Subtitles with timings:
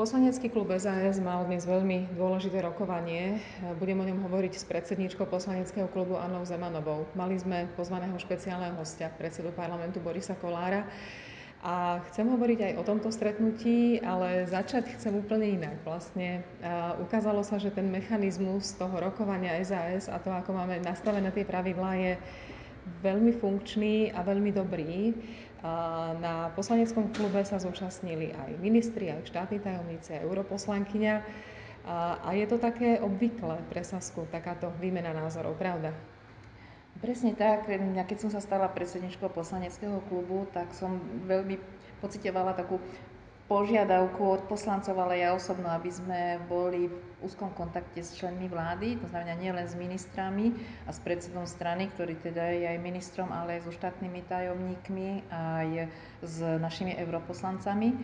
[0.00, 3.36] Poslanecký klub SAS mal dnes veľmi dôležité rokovanie.
[3.76, 7.04] Budem o ňom hovoriť s predsedničkou poslaneckého klubu Annou Zemanovou.
[7.12, 10.88] Mali sme pozvaného špeciálneho hostia, predsedu parlamentu Borisa Kolára.
[11.60, 15.76] A chcem hovoriť aj o tomto stretnutí, ale začať chcem úplne inak.
[15.84, 21.28] Vlastne uh, ukázalo sa, že ten mechanizmus toho rokovania SAS a to, ako máme nastavené
[21.28, 22.12] tie pravidlá, je
[23.04, 25.12] veľmi funkčný a veľmi dobrý.
[26.20, 31.14] Na poslaneckom klube sa zúčastnili aj ministri, aj štátni tajomníci, aj europoslankyňa.
[32.24, 35.92] A je to také obvyklé pre Sasku, takáto výmena názorov, pravda?
[37.00, 37.68] Presne tak.
[37.68, 41.60] Ja keď som sa stala predsedničkou poslaneckého klubu, tak som veľmi
[42.00, 42.80] pocitovala takú
[43.50, 49.02] požiadavku od poslancov, ale ja osobno, aby sme boli v úzkom kontakte s členmi vlády,
[49.02, 50.54] to znamená nielen s ministrami
[50.86, 55.90] a s predsedom strany, ktorý teda je aj ministrom, ale aj so štátnymi tajomníkmi, aj
[56.22, 57.98] s našimi europoslancami.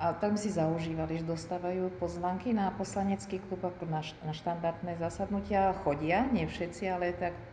[0.00, 5.76] A tam si zaužívali, že dostávajú pozvanky na poslanecký klub ako na, na štandardné zasadnutia.
[5.84, 7.44] Chodia, nie všetci, ale tak e,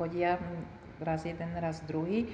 [0.00, 0.40] chodia
[1.04, 2.26] raz jeden, raz druhý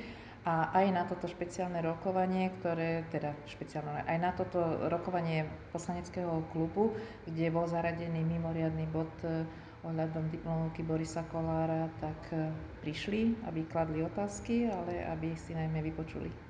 [0.44, 6.96] a aj na toto špeciálne rokovanie, ktoré, teda špeciálne, aj na toto rokovanie poslaneckého klubu,
[7.28, 9.44] kde bol zaradený mimoriadný bod eh,
[9.84, 12.48] ohľadom diplomovky Borisa Kolára, tak eh,
[12.80, 16.49] prišli, aby kladli otázky, ale aby si najmä vypočuli.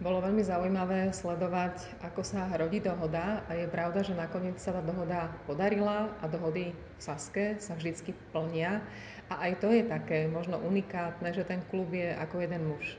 [0.00, 4.80] Bolo veľmi zaujímavé sledovať, ako sa rodí dohoda a je pravda, že nakoniec sa tá
[4.80, 8.80] dohoda podarila a dohody v Saske sa vždycky plnia.
[9.28, 12.96] A aj to je také možno unikátne, že ten klub je ako jeden muž.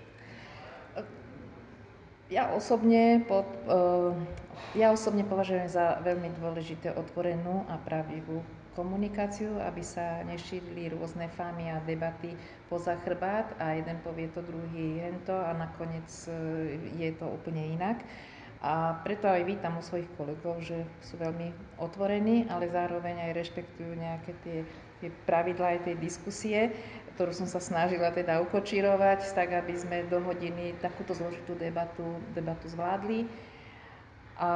[2.29, 4.13] Ja osobne, pod, uh,
[4.77, 11.71] ja osobne považujem za veľmi dôležité otvorenú a pravdivú komunikáciu, aby sa nešírili rôzne fámy
[11.71, 12.35] a debaty
[12.71, 16.35] poza chrbát a jeden povie to, druhý hento a nakoniec uh,
[16.95, 18.03] je to úplne inak.
[18.61, 21.49] A preto aj vítam u svojich kolegov, že sú veľmi
[21.81, 24.61] otvorení, ale zároveň aj rešpektujú nejaké tie
[25.01, 26.69] tie pravidla aj tej diskusie,
[27.17, 32.05] ktorú som sa snažila teda ukočírovať, tak aby sme do hodiny takúto zložitú debatu,
[32.37, 33.25] debatu zvládli.
[34.37, 34.51] A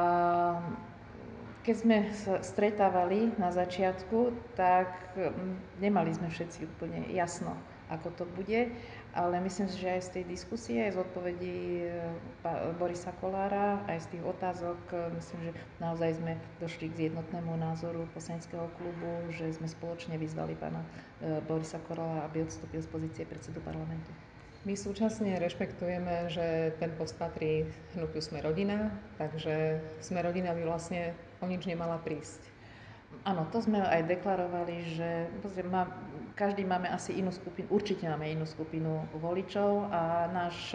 [1.66, 7.58] keď sme sa stretávali na začiatku, tak mm, nemali sme všetci úplne jasno,
[7.90, 8.70] ako to bude
[9.16, 12.04] ale myslím si, že aj z tej diskusie, aj z odpovedí eh,
[12.76, 18.04] Borisa Kolára, aj z tých otázok, eh, myslím, že naozaj sme došli k jednotnému názoru
[18.12, 20.84] poslaneckého klubu, že sme spoločne vyzvali pána
[21.24, 24.12] eh, Borisa Kolára, aby odstúpil z pozície predsedu parlamentu.
[24.66, 31.14] My súčasne rešpektujeme, že ten post patrí hnutiu Sme rodina, takže Sme rodina by vlastne
[31.38, 32.42] o nič nemala prísť.
[33.22, 35.30] Áno, to sme aj deklarovali, že
[35.70, 35.86] má,
[36.34, 40.74] každý máme asi inú skupinu, určite máme inú skupinu voličov a náš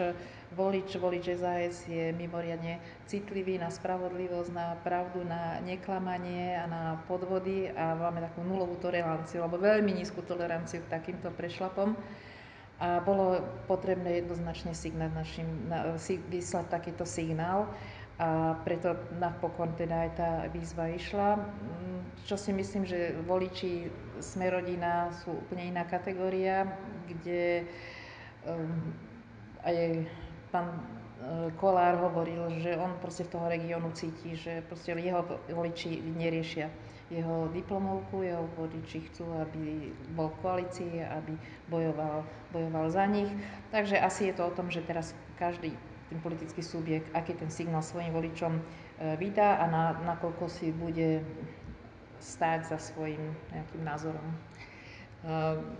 [0.56, 7.68] volič, volič SAS je mimoriadne citlivý na spravodlivosť, na pravdu, na neklamanie a na podvody
[7.68, 11.92] a máme takú nulovú toleranciu, alebo veľmi nízku toleranciu k takýmto prešlapom.
[12.82, 13.38] A bolo
[13.70, 17.70] potrebné jednoznačne signál našim, na, si, vyslať takýto signál
[18.18, 21.38] a preto napokon teda aj tá výzva išla.
[21.38, 23.86] Mm, čo si myslím, že voliči
[24.18, 26.66] Smerodina sú úplne iná kategória,
[27.06, 27.70] kde
[28.46, 28.94] um,
[29.62, 30.06] aj
[30.50, 30.82] pán
[31.54, 35.22] Kolár hovoril, že on proste v toho regiónu cíti, že proste jeho
[35.54, 36.66] voliči neriešia
[37.12, 41.36] jeho diplomovku, jeho voliči chcú, aby bol v koalícii, aby
[41.68, 43.28] bojoval, bojoval za nich.
[43.68, 45.76] Takže asi je to o tom, že teraz každý
[46.08, 48.64] ten politický subjekt, aký ten signál svojim voličom uh,
[49.20, 51.20] vydá a na, nakoľko si bude
[52.20, 53.20] stáť za svojim
[53.52, 54.28] nejakým názorom.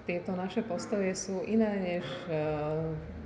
[0.06, 2.38] Tieto naše postoje sú iné než e,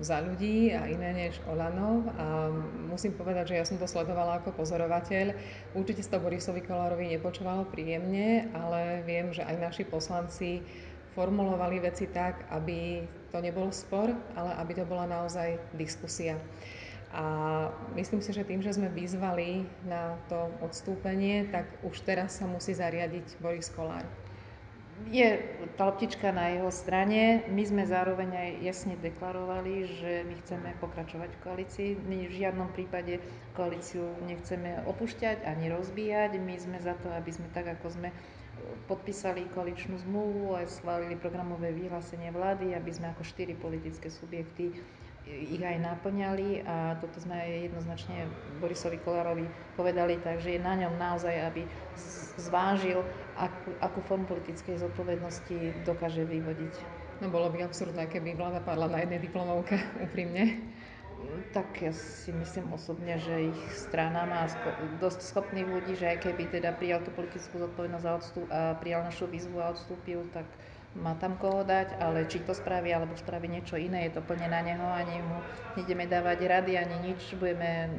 [0.01, 2.49] za ľudí a iné než Olanov a
[2.89, 5.37] musím povedať, že ja som to sledovala ako pozorovateľ.
[5.77, 10.65] Určite sa to Borisovi Kolárovi nepočúvalo príjemne, ale viem, že aj naši poslanci
[11.13, 14.09] formulovali veci tak, aby to nebol spor,
[14.41, 16.41] ale aby to bola naozaj diskusia.
[17.13, 17.25] A
[17.93, 22.73] myslím si, že tým, že sme vyzvali na to odstúpenie, tak už teraz sa musí
[22.73, 24.26] zariadiť Boris Kolár.
[25.05, 25.37] Je
[25.77, 27.45] tá loptička na jeho strane.
[27.53, 31.91] My sme zároveň aj jasne deklarovali, že my chceme pokračovať v koalícii.
[32.01, 33.21] My v žiadnom prípade
[33.53, 36.41] koalíciu nechceme opúšťať ani rozbíjať.
[36.41, 38.09] My sme za to, aby sme tak, ako sme
[38.89, 44.81] podpísali koaličnú zmluvu a schválili programové vyhlásenie vlády, aby sme ako štyri politické subjekty
[45.27, 48.31] ich aj naplňali a toto sme aj jednoznačne
[48.63, 51.67] Borisovi Kolárovi povedali, takže je na ňom naozaj, aby
[52.39, 53.03] zvážil,
[53.35, 56.75] akú, akú formu politickej zodpovednosti dokáže vyvodiť.
[57.19, 59.75] No bolo by absurdné, keby vláda padla na jednej diplomovke,
[60.07, 60.63] úprimne.
[61.57, 64.45] Tak ja si myslím osobne, že ich strana má
[65.01, 69.01] dosť schopných ľudí, že aj keby teda prijal tú politickú zodpovednosť a, odstup, a prijal
[69.03, 70.45] našu výzvu a odstúpil, tak
[71.01, 74.49] má tam koho dať, ale či to spraví alebo spraví niečo iné, je to plne
[74.49, 75.39] na neho, ani mu
[75.77, 77.91] nejdeme dávať rady, ani nič, budeme e,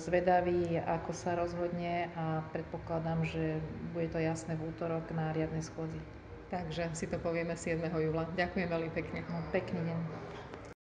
[0.00, 3.60] zvedaví, ako sa rozhodne a predpokladám, že
[3.92, 6.00] bude to jasné v útorok na riadnej schôdzi.
[6.46, 7.82] Takže si to povieme 7.
[7.90, 8.22] júla.
[8.38, 9.26] Ďakujem veľmi pekne.
[9.26, 9.98] No, pekný deň.